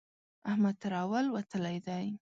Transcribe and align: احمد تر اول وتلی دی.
احمد 0.51 0.75
تر 0.83 0.91
اول 1.03 1.25
وتلی 1.31 1.77
دی. 1.87 2.05